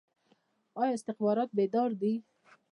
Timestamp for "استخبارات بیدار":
0.97-1.89